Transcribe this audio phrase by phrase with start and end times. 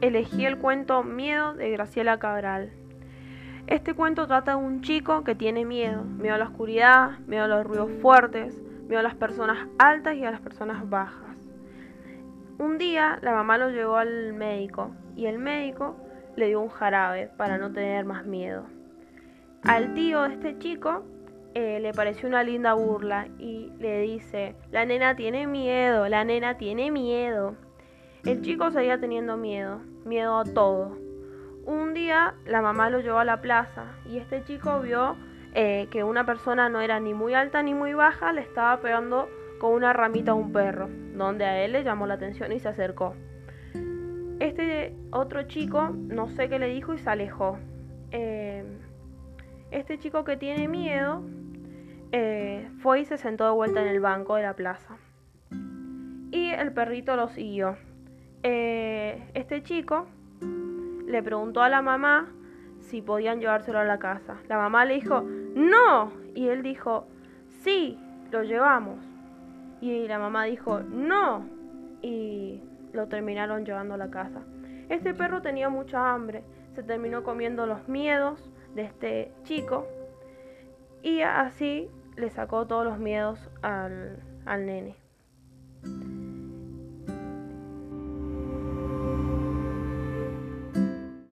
[0.00, 2.70] elegí el cuento Miedo de Graciela Cabral.
[3.66, 7.48] Este cuento trata de un chico que tiene miedo, miedo a la oscuridad, miedo a
[7.48, 11.36] los ruidos fuertes, miedo a las personas altas y a las personas bajas.
[12.58, 15.96] Un día la mamá lo llevó al médico y el médico
[16.36, 18.64] le dio un jarabe para no tener más miedo.
[19.62, 21.04] Al tío de este chico
[21.54, 26.56] eh, le pareció una linda burla y le dice, la nena tiene miedo, la nena
[26.56, 27.54] tiene miedo.
[28.24, 30.98] El chico seguía teniendo miedo, miedo a todo.
[31.64, 35.16] Un día la mamá lo llevó a la plaza y este chico vio
[35.54, 39.28] eh, que una persona no era ni muy alta ni muy baja, le estaba pegando
[39.58, 42.68] con una ramita a un perro, donde a él le llamó la atención y se
[42.68, 43.14] acercó.
[44.38, 47.58] Este otro chico no sé qué le dijo y se alejó.
[48.10, 48.64] Eh,
[49.70, 51.22] este chico que tiene miedo
[52.12, 54.98] eh, fue y se sentó de vuelta en el banco de la plaza.
[56.32, 57.76] Y el perrito lo siguió.
[58.42, 60.06] Eh, este chico
[61.06, 62.28] le preguntó a la mamá
[62.80, 64.36] si podían llevárselo a la casa.
[64.48, 66.12] La mamá le dijo, no.
[66.34, 67.06] Y él dijo,
[67.62, 67.98] sí,
[68.30, 68.98] lo llevamos.
[69.80, 71.46] Y la mamá dijo, no.
[72.02, 74.42] Y lo terminaron llevando a la casa.
[74.88, 76.42] Este perro tenía mucha hambre.
[76.74, 79.86] Se terminó comiendo los miedos de este chico.
[81.02, 84.96] Y así le sacó todos los miedos al, al nene.